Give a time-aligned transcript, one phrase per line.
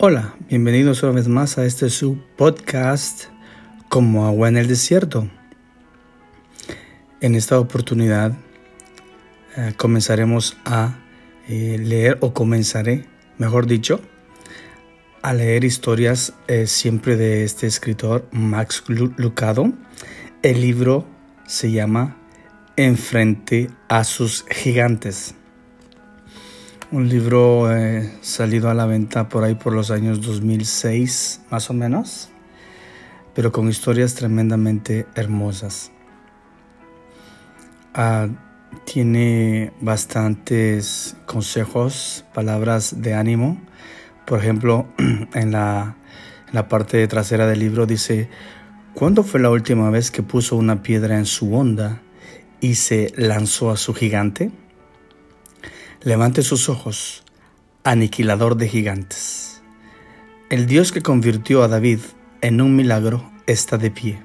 [0.00, 3.24] Hola, bienvenidos una vez más a este su podcast
[3.88, 5.28] como agua en el desierto.
[7.20, 8.32] En esta oportunidad
[9.56, 11.00] eh, comenzaremos a
[11.48, 13.06] eh, leer o comenzaré,
[13.38, 14.00] mejor dicho,
[15.20, 19.72] a leer historias eh, siempre de este escritor Max Lucado.
[20.44, 21.08] El libro
[21.48, 22.16] se llama
[22.76, 25.34] Enfrente a sus gigantes
[26.90, 31.74] un libro eh, salido a la venta por ahí por los años 2006 más o
[31.74, 32.30] menos,
[33.34, 35.90] pero con historias tremendamente hermosas.
[37.94, 38.28] Ah,
[38.84, 43.60] tiene bastantes consejos, palabras de ánimo.
[44.26, 44.86] Por ejemplo,
[45.34, 45.96] en la,
[46.48, 48.30] en la parte trasera del libro dice,
[48.94, 52.00] ¿cuándo fue la última vez que puso una piedra en su onda
[52.60, 54.50] y se lanzó a su gigante?
[56.04, 57.24] Levante sus ojos,
[57.82, 59.60] aniquilador de gigantes.
[60.48, 61.98] El Dios que convirtió a David
[62.40, 64.22] en un milagro está de pie,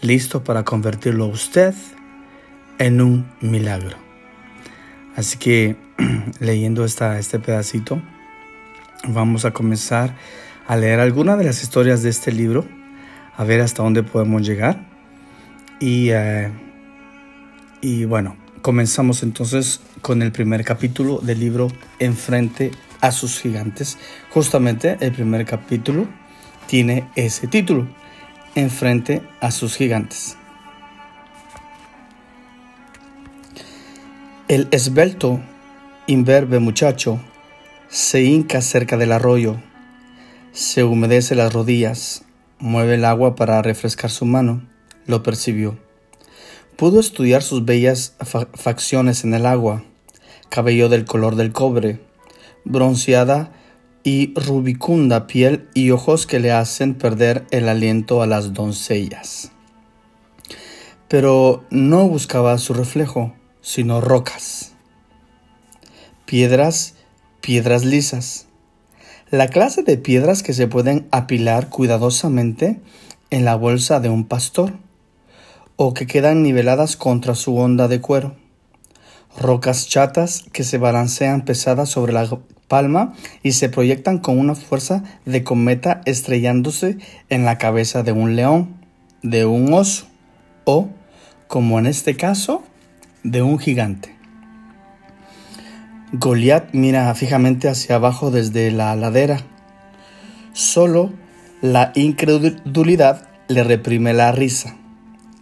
[0.00, 1.74] listo para convertirlo a usted
[2.78, 3.98] en un milagro.
[5.14, 5.76] Así que
[6.40, 8.00] leyendo esta, este pedacito,
[9.06, 10.16] vamos a comenzar
[10.66, 12.64] a leer algunas de las historias de este libro,
[13.36, 14.86] a ver hasta dónde podemos llegar.
[15.80, 16.50] Y, eh,
[17.82, 22.70] y bueno, comenzamos entonces con el primer capítulo del libro Enfrente
[23.02, 23.98] a sus gigantes.
[24.30, 26.08] Justamente el primer capítulo
[26.66, 27.86] tiene ese título,
[28.54, 30.38] Enfrente a sus gigantes.
[34.48, 35.42] El esbelto,
[36.06, 37.20] imberbe muchacho
[37.88, 39.58] se hinca cerca del arroyo,
[40.52, 42.24] se humedece las rodillas,
[42.60, 44.66] mueve el agua para refrescar su mano,
[45.06, 45.83] lo percibió.
[46.76, 48.16] Pudo estudiar sus bellas
[48.54, 49.84] facciones en el agua,
[50.48, 52.00] cabello del color del cobre,
[52.64, 53.52] bronceada
[54.02, 59.52] y rubicunda piel y ojos que le hacen perder el aliento a las doncellas.
[61.06, 64.72] Pero no buscaba su reflejo, sino rocas,
[66.26, 66.94] piedras,
[67.40, 68.48] piedras lisas,
[69.30, 72.80] la clase de piedras que se pueden apilar cuidadosamente
[73.30, 74.83] en la bolsa de un pastor
[75.76, 78.36] o que quedan niveladas contra su onda de cuero.
[79.36, 82.28] Rocas chatas que se balancean pesadas sobre la
[82.68, 86.98] palma y se proyectan con una fuerza de cometa estrellándose
[87.28, 88.76] en la cabeza de un león,
[89.22, 90.06] de un oso
[90.64, 90.88] o,
[91.48, 92.62] como en este caso,
[93.22, 94.14] de un gigante.
[96.12, 99.40] Goliat mira fijamente hacia abajo desde la ladera.
[100.52, 101.12] Solo
[101.60, 104.76] la incredulidad le reprime la risa.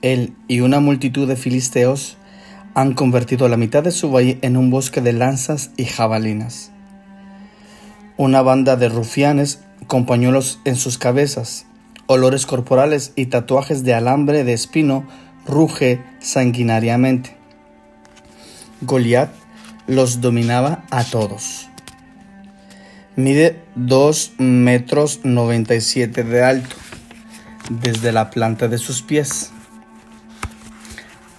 [0.02, 2.16] Él y una multitud de filisteos
[2.74, 6.72] han convertido la mitad de su valle en un bosque de lanzas y jabalinas.
[8.16, 11.66] Una banda de rufianes con pañuelos en sus cabezas,
[12.06, 15.06] olores corporales y tatuajes de alambre de espino
[15.46, 17.36] ruge sanguinariamente.
[18.80, 19.30] Goliat
[19.86, 21.68] los dominaba a todos.
[23.14, 26.76] Mide 2 metros 97 de alto
[27.70, 29.52] desde la planta de sus pies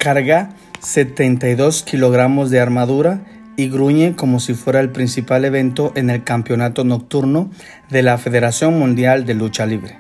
[0.04, 0.50] Carga
[0.82, 3.22] 72 kilogramos de armadura
[3.56, 7.50] y gruñe como si fuera el principal evento en el campeonato nocturno
[7.90, 9.98] de la Federación Mundial de Lucha Libre.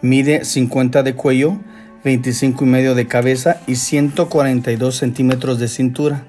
[0.00, 1.58] Mide 50 de cuello,
[2.04, 6.24] 25 y medio de cabeza y 142 centímetros de cintura.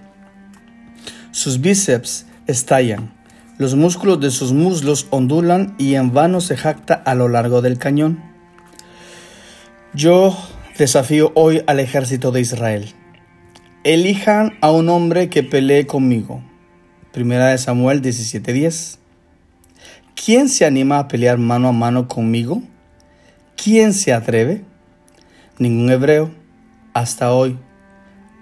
[1.32, 3.14] Sus bíceps estallan,
[3.58, 7.78] los músculos de sus muslos ondulan y en vano se jacta a lo largo del
[7.78, 8.22] cañón.
[9.94, 10.38] Yo
[10.78, 12.94] Desafío hoy al ejército de Israel.
[13.84, 16.44] Elijan a un hombre que pelee conmigo.
[17.12, 19.00] Primera de Samuel 17:10.
[20.14, 22.62] ¿Quién se anima a pelear mano a mano conmigo?
[23.56, 24.66] ¿Quién se atreve?
[25.58, 26.30] Ningún hebreo,
[26.94, 27.58] hasta hoy,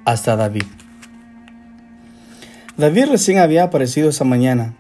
[0.04, 0.66] hasta David.
[2.76, 4.74] David recién había aparecido esa mañana.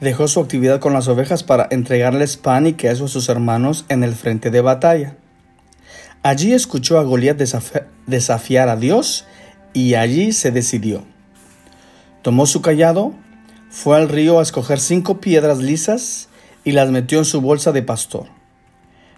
[0.00, 4.04] Dejó su actividad con las ovejas para entregarles pan y queso a sus hermanos en
[4.04, 5.16] el frente de batalla.
[6.24, 7.36] Allí escuchó a Goliat
[8.06, 9.26] desafiar a Dios
[9.72, 11.02] y allí se decidió.
[12.22, 13.12] Tomó su callado,
[13.70, 16.28] fue al río a escoger cinco piedras lisas
[16.62, 18.26] y las metió en su bolsa de pastor.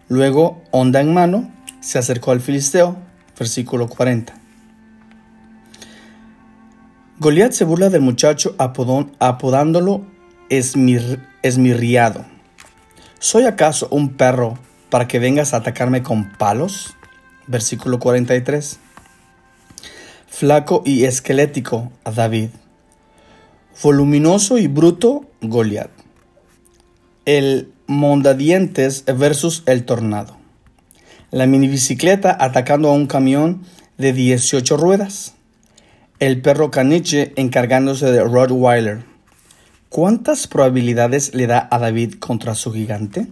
[0.08, 2.96] Luego, onda en mano, se acercó al filisteo,
[3.38, 4.32] versículo 40.
[7.18, 10.06] Goliat se burla del muchacho apodándolo
[10.48, 12.24] esmirriado.
[13.18, 14.58] ¿Soy acaso un perro
[14.94, 16.94] para que vengas a atacarme con palos?
[17.48, 18.78] Versículo 43.
[20.28, 22.50] Flaco y esquelético a David.
[23.82, 25.90] Voluminoso y bruto Goliat.
[27.24, 30.36] El mondadientes versus el tornado.
[31.32, 33.64] La mini bicicleta atacando a un camión
[33.98, 35.34] de 18 ruedas.
[36.20, 39.04] El perro caniche encargándose de Rottweiler.
[39.88, 43.26] ¿Cuántas probabilidades le da a David contra su gigante?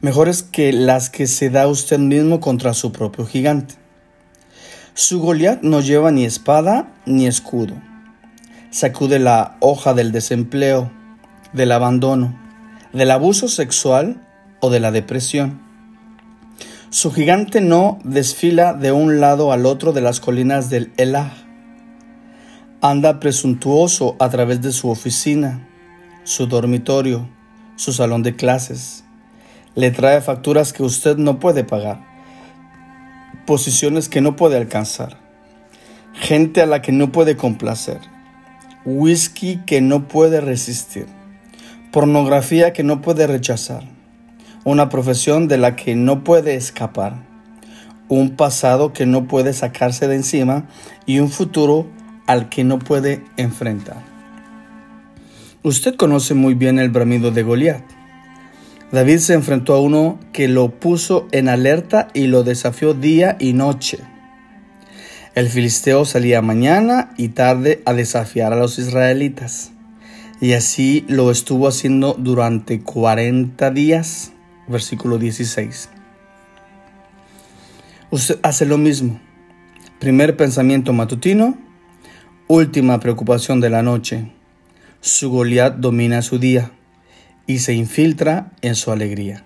[0.00, 3.74] Mejores que las que se da usted mismo contra su propio gigante.
[4.94, 7.74] Su Goliat no lleva ni espada ni escudo.
[8.70, 10.92] Sacude la hoja del desempleo,
[11.52, 12.38] del abandono,
[12.92, 14.24] del abuso sexual
[14.60, 15.60] o de la depresión.
[16.90, 21.32] Su gigante no desfila de un lado al otro de las colinas del Elah.
[22.80, 25.68] Anda presuntuoso a través de su oficina,
[26.22, 27.28] su dormitorio,
[27.74, 29.02] su salón de clases.
[29.78, 32.00] Le trae facturas que usted no puede pagar,
[33.46, 35.18] posiciones que no puede alcanzar,
[36.14, 38.00] gente a la que no puede complacer,
[38.84, 41.06] whisky que no puede resistir,
[41.92, 43.84] pornografía que no puede rechazar
[44.64, 47.14] una profesión de la que no puede escapar,
[48.08, 50.66] un pasado que no puede sacarse de encima
[51.06, 51.86] y un futuro
[52.26, 54.02] al que no puede enfrentar.
[55.62, 57.97] Usted conoce muy bien el bramido de Goliat.
[58.90, 63.52] David se enfrentó a uno que lo puso en alerta y lo desafió día y
[63.52, 63.98] noche.
[65.34, 69.72] El filisteo salía mañana y tarde a desafiar a los israelitas,
[70.40, 74.32] y así lo estuvo haciendo durante 40 días
[74.68, 75.90] versículo 16.
[78.10, 79.20] Usted hace lo mismo.
[79.98, 81.58] Primer pensamiento matutino,
[82.46, 84.32] última preocupación de la noche.
[85.00, 86.72] Su Goliat domina su día
[87.48, 89.44] y se infiltra en su alegría.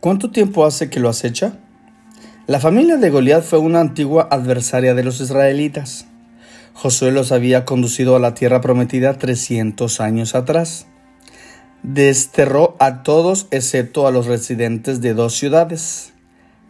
[0.00, 1.58] ¿Cuánto tiempo hace que lo acecha?
[2.48, 6.06] La familia de Goliat fue una antigua adversaria de los israelitas.
[6.74, 10.86] Josué los había conducido a la tierra prometida 300 años atrás
[11.86, 16.12] desterró a todos excepto a los residentes de dos ciudades,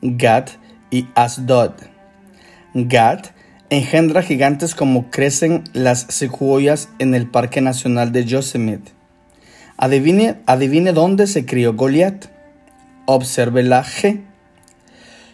[0.03, 0.49] Gad
[0.91, 1.73] y Asdod.
[2.75, 3.21] Gad
[3.71, 8.96] engendra gigantes como crecen las secuoyas en el Parque Nacional de Yosemite.
[9.79, 12.27] Adivine, adivine dónde se crió Goliat.
[13.05, 14.23] Observe la G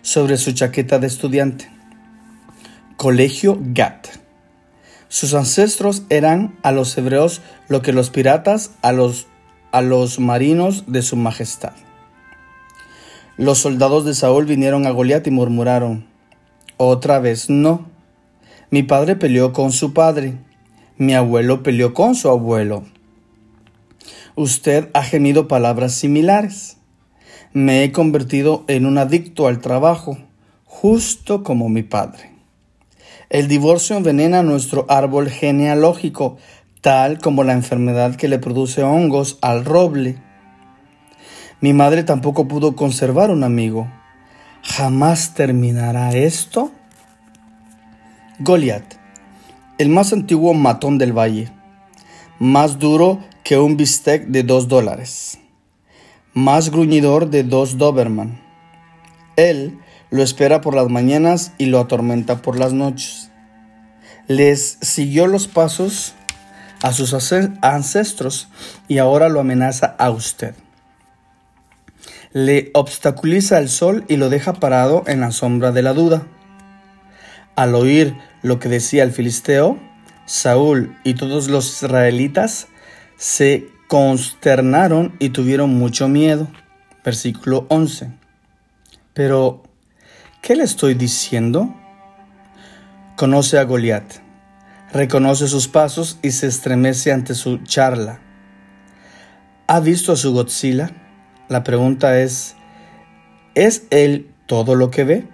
[0.02, 1.70] sobre su chaqueta de estudiante.
[2.96, 4.00] Colegio Gad.
[5.08, 9.26] Sus ancestros eran a los hebreos lo que los piratas a los
[9.70, 11.72] a los marinos de su majestad.
[13.38, 16.06] Los soldados de Saúl vinieron a Goliat y murmuraron,
[16.76, 17.88] otra vez no.
[18.70, 20.34] Mi padre peleó con su padre,
[20.98, 22.84] mi abuelo peleó con su abuelo.
[24.34, 26.78] Usted ha gemido palabras similares.
[27.52, 30.16] Me he convertido en un adicto al trabajo,
[30.64, 32.32] justo como mi padre.
[33.28, 36.38] El divorcio envenena nuestro árbol genealógico,
[36.80, 40.16] tal como la enfermedad que le produce hongos al roble.
[41.60, 43.86] Mi madre tampoco pudo conservar un amigo.
[44.62, 46.72] ¿Jamás terminará esto?
[48.38, 48.94] Goliat,
[49.76, 51.50] el más antiguo matón del valle,
[52.38, 55.38] más duro que un bistec de dos dólares,
[56.32, 58.40] más gruñidor de dos Doberman.
[59.36, 59.78] Él
[60.10, 63.30] lo espera por las mañanas y lo atormenta por las noches.
[64.28, 66.14] Les siguió los pasos
[66.82, 67.14] a sus
[67.62, 68.48] ancestros
[68.86, 70.54] y ahora lo amenaza a usted.
[72.32, 76.26] Le obstaculiza el sol y lo deja parado en la sombra de la duda.
[77.56, 79.78] Al oír lo que decía el filisteo,
[80.24, 82.68] Saúl y todos los israelitas
[83.22, 86.48] se consternaron y tuvieron mucho miedo.
[87.04, 88.10] Versículo 11.
[89.14, 89.62] Pero,
[90.40, 91.72] ¿qué le estoy diciendo?
[93.14, 94.22] Conoce a Goliat
[94.92, 98.20] reconoce sus pasos y se estremece ante su charla.
[99.68, 100.90] ¿Ha visto a su Godzilla?
[101.48, 102.56] La pregunta es,
[103.54, 105.28] ¿es él todo lo que ve?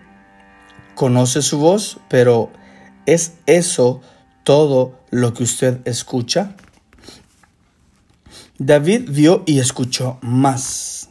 [0.95, 2.51] Conoce su voz, pero
[3.07, 4.03] ¿es eso
[4.45, 6.55] todo lo que usted escucha?
[8.61, 11.11] David vio y escuchó más.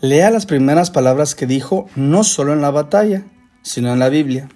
[0.00, 3.22] Lea las primeras palabras que dijo no solo en la batalla,
[3.62, 4.48] sino en la Biblia.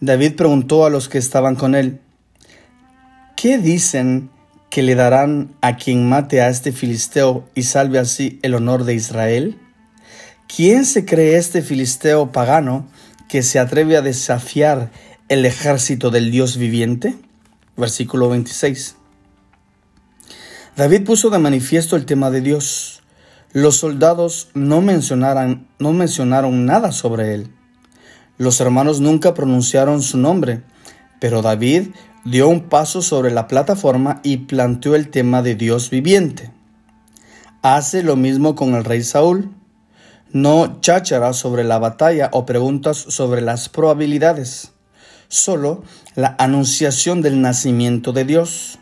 [0.00, 2.02] David preguntó a los que estaban con él,
[3.36, 4.28] ¿qué dicen
[4.68, 8.92] que le darán a quien mate a este filisteo y salve así el honor de
[8.92, 9.58] Israel?
[10.46, 12.86] ¿Quién se cree este filisteo pagano
[13.30, 14.90] que se atreve a desafiar
[15.30, 17.16] el ejército del Dios viviente?
[17.78, 18.97] Versículo 26.
[20.78, 23.02] David puso de manifiesto el tema de Dios.
[23.52, 27.52] Los soldados no mencionaron, no mencionaron nada sobre él.
[28.36, 30.62] Los hermanos nunca pronunciaron su nombre,
[31.18, 31.88] pero David
[32.24, 36.52] dio un paso sobre la plataforma y planteó el tema de Dios viviente.
[37.62, 39.50] Hace lo mismo con el rey Saúl.
[40.30, 44.74] No cháchara sobre la batalla o preguntas sobre las probabilidades,
[45.26, 45.82] solo
[46.14, 48.78] la anunciación del nacimiento de Dios.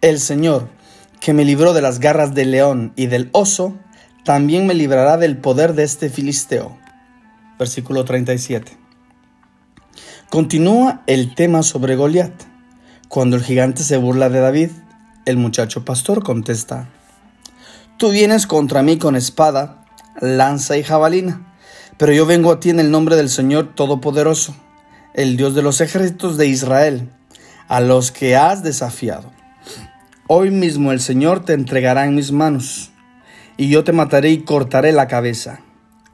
[0.00, 0.75] El Señor,
[1.20, 3.76] que me libró de las garras del león y del oso,
[4.24, 6.76] también me librará del poder de este filisteo.
[7.58, 8.76] Versículo 37.
[10.30, 12.32] Continúa el tema sobre Goliat.
[13.08, 14.70] Cuando el gigante se burla de David,
[15.24, 16.88] el muchacho pastor contesta,
[17.98, 19.84] Tú vienes contra mí con espada,
[20.20, 21.54] lanza y jabalina,
[21.96, 24.54] pero yo vengo a ti en el nombre del Señor Todopoderoso,
[25.14, 27.08] el Dios de los ejércitos de Israel,
[27.68, 29.35] a los que has desafiado.
[30.28, 32.90] Hoy mismo el Señor te entregará en mis manos,
[33.56, 35.60] y yo te mataré y cortaré la cabeza.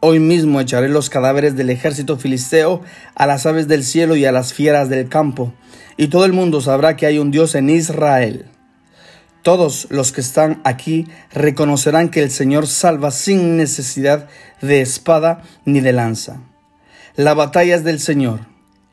[0.00, 2.82] Hoy mismo echaré los cadáveres del ejército filisteo
[3.14, 5.54] a las aves del cielo y a las fieras del campo,
[5.96, 8.50] y todo el mundo sabrá que hay un Dios en Israel.
[9.40, 14.28] Todos los que están aquí reconocerán que el Señor salva sin necesidad
[14.60, 16.42] de espada ni de lanza.
[17.16, 18.40] La batalla es del Señor,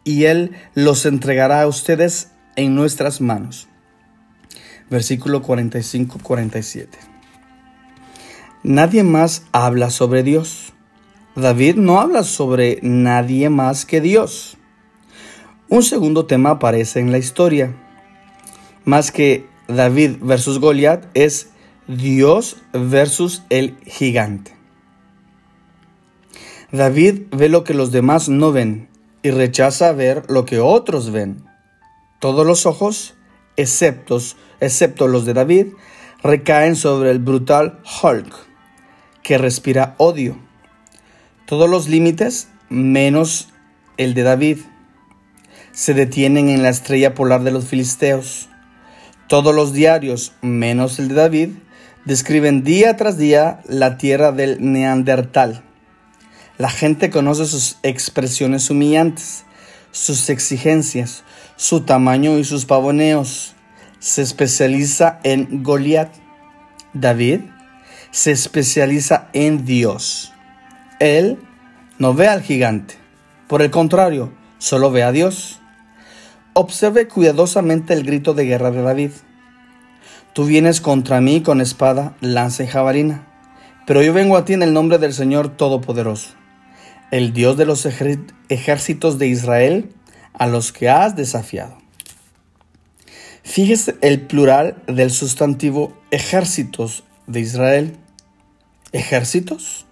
[0.06, 3.69] y Él los entregará a ustedes en nuestras manos
[4.90, 6.88] versículo 45-47.
[8.64, 10.74] Nadie más habla sobre Dios.
[11.36, 14.58] David no habla sobre nadie más que Dios.
[15.70, 17.76] Un segundo tema aparece en la historia.
[18.84, 21.52] Más que David versus Goliat es
[21.88, 24.58] Dios versus el gigante.
[26.72, 28.90] David ve lo que los demás no ven
[29.24, 31.46] y rechaza ver lo que otros ven.
[32.20, 33.16] Todos los ojos
[33.62, 35.68] excepto, los de David,
[36.24, 38.34] recaen sobre el brutal Hulk,
[39.24, 40.38] que respira odio.
[41.46, 43.50] Todos los límites, menos
[43.98, 44.60] el de David,
[45.72, 48.50] se detienen en la estrella polar de los filisteos.
[49.28, 51.50] Todos los diarios, menos el de David,
[52.06, 55.64] describen día tras día la tierra del Neandertal.
[56.58, 59.46] La gente conoce sus expresiones humillantes,
[59.92, 61.24] sus exigencias,
[61.60, 63.54] su tamaño y sus pavoneos.
[64.00, 66.10] Se especializa en Goliat.
[66.94, 67.42] David
[68.12, 70.32] se especializa en Dios.
[71.02, 71.38] Él
[71.98, 72.96] no ve al gigante.
[73.50, 75.60] Por el contrario, solo ve a Dios.
[76.54, 79.12] Observe cuidadosamente el grito de guerra de David.
[80.34, 83.28] Tú vienes contra mí con espada, lanza y jabalina,
[83.86, 86.30] pero yo vengo a ti en el nombre del Señor Todopoderoso,
[87.12, 89.90] el Dios de los ejércitos de Israel,
[90.34, 91.78] a los que has desafiado.
[93.44, 97.98] Fíjese el plural del sustantivo ejércitos de Israel.
[98.92, 99.86] ¿Ejércitos?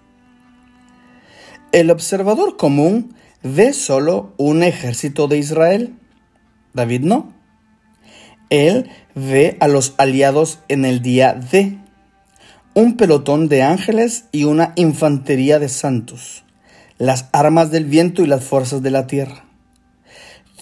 [1.72, 5.96] El observador común ve solo un ejército de Israel.
[6.74, 7.34] David no.
[8.50, 11.78] Él ve a los aliados en el día de
[12.76, 16.44] un pelotón de ángeles y una infantería de santos,
[17.00, 19.47] las armas del viento y las fuerzas de la tierra.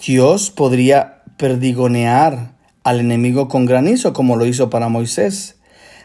[0.04, 2.52] Dios podría perdigonear
[2.84, 5.56] al enemigo con granizo como lo hizo para Moisés,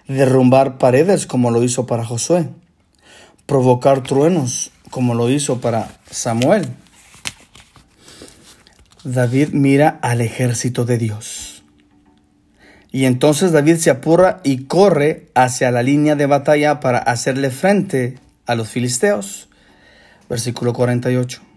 [0.08, 2.50] derrumbar paredes como lo hizo para Josué,
[3.46, 6.68] provocar truenos como lo hizo para Samuel.
[9.04, 11.64] David mira al ejército de Dios.
[12.92, 18.20] Y entonces David se apura y corre hacia la línea de batalla para hacerle frente
[18.46, 19.50] a los filisteos.
[20.30, 21.51] Versículo 48.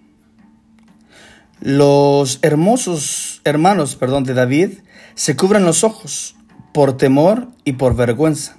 [1.64, 4.80] Los hermosos hermanos, perdón, de David
[5.14, 6.36] se cubren los ojos
[6.74, 8.58] por temor y por vergüenza.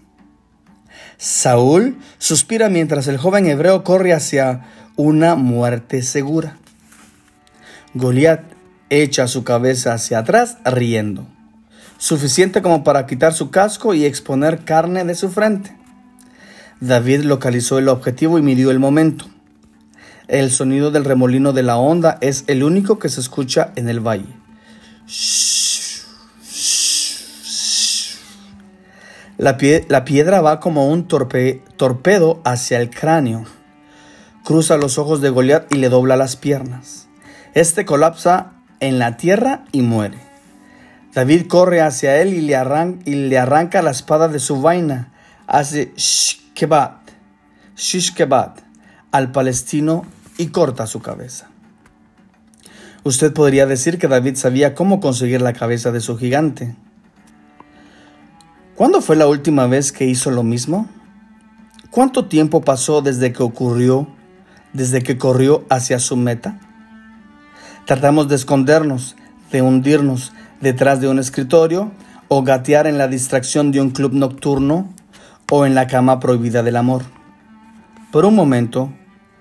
[1.17, 6.57] Saúl suspira mientras el joven hebreo corre hacia una muerte segura.
[7.93, 8.41] Goliat
[8.89, 11.27] echa su cabeza hacia atrás riendo,
[11.99, 15.77] suficiente como para quitar su casco y exponer carne de su frente.
[16.81, 19.27] David localizó el objetivo y midió el momento.
[20.27, 23.99] El sonido del remolino de la onda es el único que se escucha en el
[23.99, 24.25] valle.
[29.37, 33.45] La, piedra va como un torpedo hacia el cráneo.
[34.43, 37.07] Cruza los ojos de Goliat y le dobla las piernas.
[37.53, 40.17] Este colapsa en la tierra y muere.
[41.13, 45.11] David corre hacia él y le, arranca la espada de su vaina.
[45.45, 47.11] Hace shkebat,
[47.75, 48.59] shishkebat
[49.11, 50.05] al palestino
[50.37, 51.49] y corta su cabeza.
[53.03, 56.75] Usted podría decir que David sabía cómo conseguir la cabeza de su gigante.
[58.75, 60.89] ¿Cuándo fue la última vez que hizo lo mismo?
[61.91, 64.07] ¿Cuánto tiempo pasó desde que ocurrió,
[64.73, 66.59] desde que corrió hacia su meta?
[67.85, 69.15] Tratamos de escondernos,
[69.51, 71.91] de hundirnos, detrás de un escritorio
[72.27, 74.89] o gatear en la distracción de un club nocturno
[75.51, 77.03] o en la cama prohibida del amor.
[78.11, 78.91] Por un momento,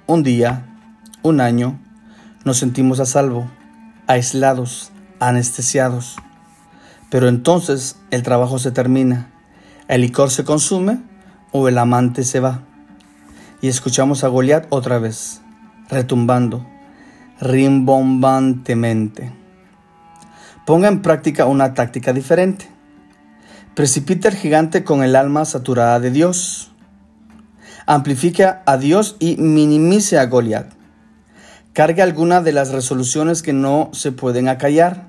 [0.06, 0.73] un día,
[1.24, 1.80] un año,
[2.44, 3.50] nos sentimos a salvo,
[4.06, 6.16] aislados, anestesiados.
[7.10, 9.30] Pero entonces el trabajo se termina,
[9.88, 11.00] el licor se consume
[11.50, 12.60] o el amante se va.
[13.62, 15.40] Y escuchamos a Goliat otra vez,
[15.88, 16.66] retumbando,
[17.40, 19.32] rimbombantemente.
[20.66, 22.68] Ponga en práctica una táctica diferente.
[23.74, 26.70] Precipite al gigante con el alma saturada de Dios.
[27.86, 30.73] Amplifique a Dios y minimice a Goliat.
[31.74, 35.08] Cargue alguna de las resoluciones que no se pueden acallar.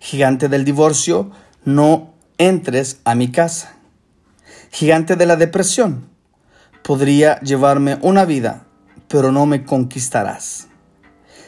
[0.00, 1.30] Gigante del divorcio,
[1.64, 3.74] no entres a mi casa.
[4.70, 6.10] Gigante de la depresión,
[6.82, 8.66] podría llevarme una vida,
[9.08, 10.68] pero no me conquistarás.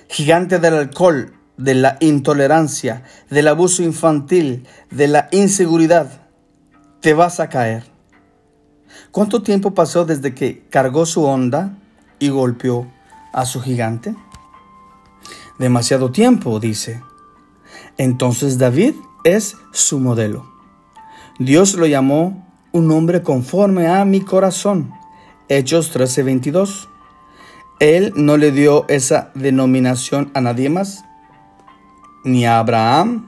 [0.09, 6.23] Gigante del alcohol, de la intolerancia, del abuso infantil, de la inseguridad,
[7.01, 7.85] te vas a caer.
[9.11, 11.77] ¿Cuánto tiempo pasó desde que cargó su onda
[12.19, 12.91] y golpeó
[13.35, 14.15] a su gigante?
[15.61, 17.03] Demasiado tiempo, dice.
[17.99, 20.51] Entonces David es su modelo.
[21.39, 24.91] Dios lo llamó un hombre conforme a mi corazón.
[25.51, 26.89] Hechos 13:22.
[27.79, 31.05] Él no le dio esa denominación a nadie más,
[32.25, 33.27] ni a Abraham,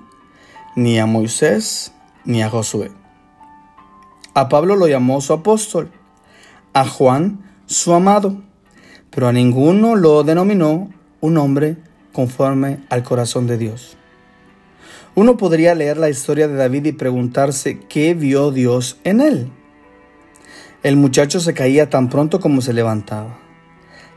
[0.74, 1.92] ni a Moisés,
[2.24, 2.92] ni a Josué.
[4.32, 5.92] A Pablo lo llamó su apóstol,
[6.72, 8.40] a Juan su amado,
[9.10, 10.88] pero a ninguno lo denominó
[11.20, 13.96] un hombre conforme al corazón de Dios.
[15.14, 19.50] Uno podría leer la historia de David y preguntarse qué vio Dios en él.
[20.82, 23.38] El muchacho se caía tan pronto como se levantaba,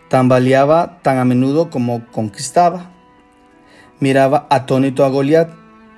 [0.09, 2.91] tambaleaba tan a menudo como conquistaba,
[3.99, 5.49] miraba atónito a Goliat,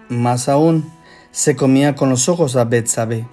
[0.09, 0.91] más aún,
[1.31, 3.27] se comía con los ojos a Betsabé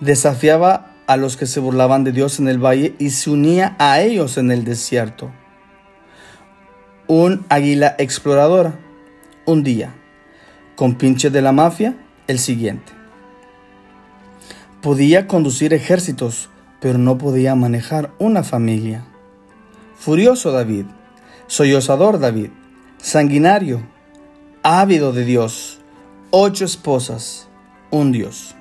[0.00, 4.00] desafiaba a los que se burlaban de Dios en el valle y se unía a
[4.00, 5.30] ellos en el desierto.
[7.06, 8.78] Un águila exploradora,
[9.44, 9.94] un día,
[10.74, 11.94] con pinche de la mafia,
[12.28, 12.92] el siguiente.
[14.80, 16.48] Podía conducir ejércitos,
[16.80, 19.04] pero no podía manejar una familia.
[19.98, 20.86] Furioso David,
[21.46, 22.48] sollozador David,
[22.96, 23.82] sanguinario,
[24.62, 25.80] ávido de Dios,
[26.30, 27.48] ocho esposas,
[27.90, 28.54] un Dios.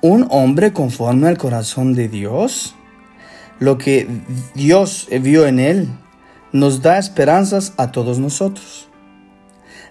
[0.00, 2.74] Un hombre conforme al corazón de Dios?
[3.60, 4.08] Lo que
[4.56, 5.88] Dios vio en él
[6.54, 8.88] nos da esperanzas a todos nosotros.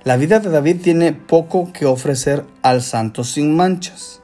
[0.06, 4.22] La vida de David tiene poco que ofrecer al santo sin manchas.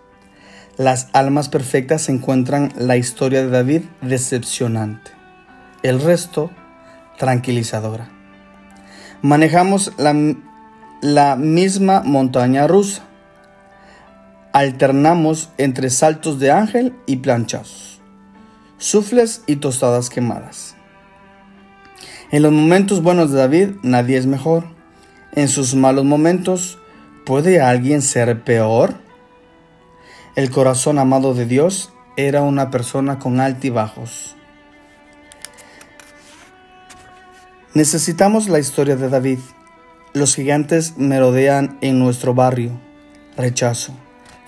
[0.78, 5.12] Las almas perfectas encuentran la historia de David decepcionante.
[5.84, 6.50] El resto,
[7.18, 8.10] tranquilizadora.
[9.22, 10.16] Manejamos la,
[11.02, 13.04] la misma montaña rusa
[14.54, 18.02] alternamos entre saltos de ángel y planchazos,
[18.78, 20.76] sufles y tostadas quemadas.
[22.32, 24.66] En los momentos buenos de David nadie es mejor.
[25.32, 26.78] En sus malos momentos,
[27.26, 28.96] ¿puede alguien ser peor?
[30.36, 34.36] El corazón amado de Dios era una persona con altibajos.
[37.74, 39.40] Necesitamos la historia de David.
[40.14, 42.72] Los gigantes merodean en nuestro barrio.
[43.38, 43.94] Rechazo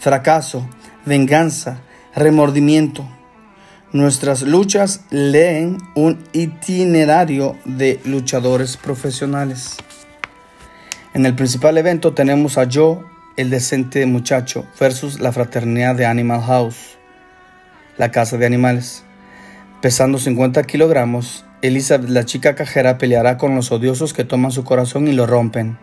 [0.02, 0.68] fracaso,
[1.06, 1.82] venganza,
[2.16, 3.08] remordimiento.
[3.94, 9.76] Nuestras luchas leen un itinerario de luchadores profesionales.
[11.14, 13.00] En el principal evento tenemos a Joe,
[13.36, 16.98] el decente muchacho, versus la fraternidad de Animal House,
[17.98, 19.04] la casa de animales.
[19.82, 25.10] Pesando 50 kilogramos, Elizabeth, la chica cajera, peleará con los odiosos que toman su corazón
[25.10, 25.78] y lo rompen.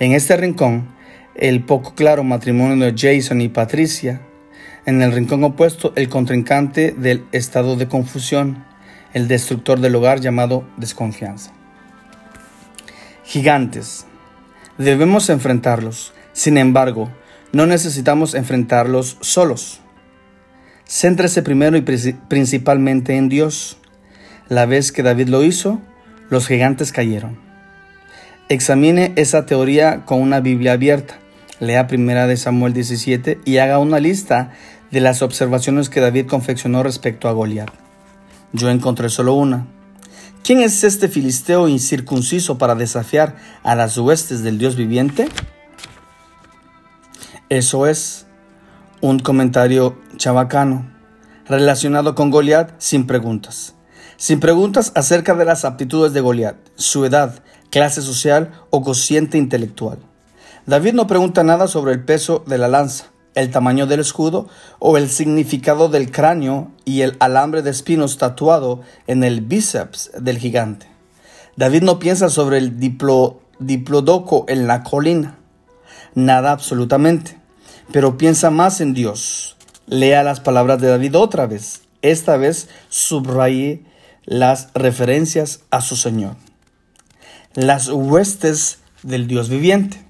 [0.00, 0.88] En este rincón,
[1.36, 4.20] el poco claro matrimonio de Jason y Patricia.
[4.86, 8.64] En el rincón opuesto, el contrincante del estado de confusión,
[9.14, 11.52] el destructor del hogar llamado desconfianza.
[13.24, 14.06] Gigantes.
[14.76, 16.12] Debemos enfrentarlos.
[16.34, 17.10] Sin embargo,
[17.52, 19.80] no necesitamos enfrentarlos solos.
[20.86, 23.78] Céntrese primero y principalmente en Dios.
[24.48, 25.80] La vez que David lo hizo,
[26.28, 27.38] los gigantes cayeron.
[28.50, 31.14] Examine esa teoría con una Biblia abierta.
[31.60, 34.52] Lea primera de Samuel 17 y haga una lista
[34.94, 37.68] de las observaciones que David confeccionó respecto a Goliat.
[38.52, 39.66] Yo encontré solo una.
[40.42, 45.28] ¿Quién es este filisteo incircunciso para desafiar a las huestes del Dios viviente?
[47.48, 48.26] Eso es
[49.00, 50.90] un comentario chabacano
[51.46, 53.74] relacionado con Goliat sin preguntas.
[54.16, 59.98] Sin preguntas acerca de las aptitudes de Goliat, su edad, clase social o cociente intelectual
[60.66, 64.96] David no pregunta nada sobre el peso de la lanza, el tamaño del escudo o
[64.96, 70.86] el significado del cráneo y el alambre de espinos tatuado en el bíceps del gigante.
[71.56, 75.38] David no piensa sobre el diplodoco en la colina,
[76.14, 77.38] nada absolutamente,
[77.92, 79.56] pero piensa más en Dios.
[79.86, 81.82] Lea las palabras de David otra vez.
[82.02, 83.84] Esta vez subraye
[84.24, 86.36] las referencias a su Señor.
[87.54, 90.02] Las huestes del Dios viviente.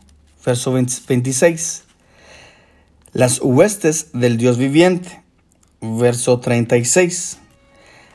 [0.47, 1.85] Verso 26.
[3.15, 5.23] Las huestes del Dios viviente.
[5.81, 7.39] Verso 36.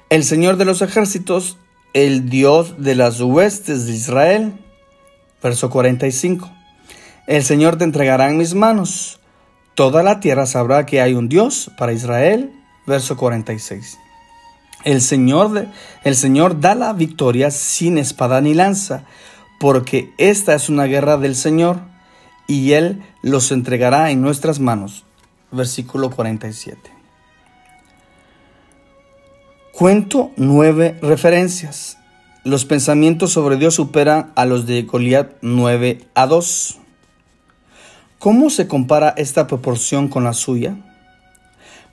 [0.09, 1.57] El Señor de los ejércitos,
[1.93, 4.51] el Dios de las huestes de Israel.
[5.41, 6.51] Verso 45.
[7.27, 9.21] El Señor te entregará en mis manos.
[9.73, 12.51] Toda la tierra sabrá que hay un Dios para Israel.
[12.85, 13.97] Verso 46.
[14.83, 15.67] El Señor,
[16.03, 19.05] el Señor da la victoria sin espada ni lanza,
[19.61, 21.88] porque esta es una guerra del Señor
[22.49, 25.05] y Él los entregará en nuestras manos.
[25.51, 26.91] Versículo 47.
[29.71, 31.99] Cuento nueve referencias.
[32.43, 36.79] Los pensamientos sobre Dios superan a los de Goliat 9 a 2.
[38.17, 40.75] ¿Cómo se compara esta proporción con la suya?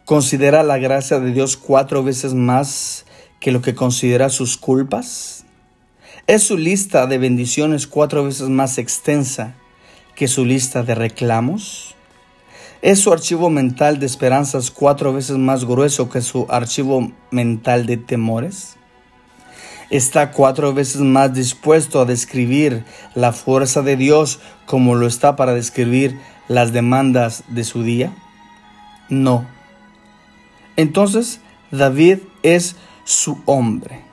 [0.06, 3.04] ¿Considera la gracia de Dios cuatro veces más
[3.40, 5.44] que lo que considera sus culpas?
[6.26, 9.54] ¿Es su lista de bendiciones cuatro veces más extensa
[10.16, 11.94] que su lista de reclamos?
[12.82, 17.96] ¿Es su archivo mental de esperanzas cuatro veces más grueso que su archivo mental de
[17.96, 18.74] temores?
[19.90, 25.54] ¿Está cuatro veces más dispuesto a describir la fuerza de Dios como lo está para
[25.54, 28.12] describir las demandas de su día?
[29.08, 29.46] No
[30.76, 34.04] entonces David es su hombre.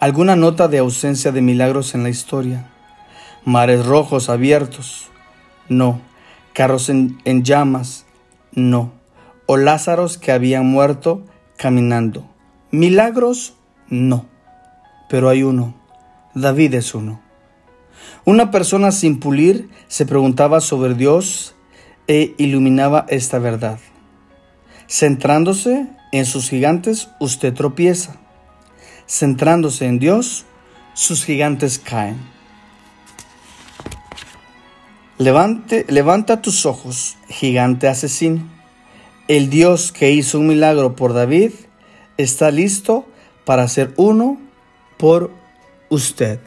[0.00, 2.70] ¿Alguna nota de ausencia de milagros en la historia?
[3.46, 5.08] Mares rojos abiertos.
[5.68, 6.00] No.
[6.52, 8.04] Carros en, llamas.
[8.50, 8.90] No.
[9.46, 11.24] O Lázaros que habían muerto
[11.56, 12.28] caminando.
[12.72, 13.54] Milagros,
[13.88, 14.26] no.
[15.08, 15.76] Pero hay uno.
[16.34, 17.20] David es uno.
[18.24, 21.54] Una persona sin pulir se preguntaba sobre Dios
[22.08, 23.78] e iluminaba esta verdad.
[24.88, 28.16] Centrándose en sus gigantes, usted tropieza.
[29.06, 30.46] Centrándose en Dios,
[30.94, 32.35] sus gigantes caen.
[35.18, 38.42] Levante, levanta tus ojos, gigante asesino.
[39.28, 41.52] El Dios que hizo un milagro por David
[42.18, 43.06] está listo
[43.46, 44.38] para hacer uno
[44.98, 45.30] por
[45.88, 46.38] usted.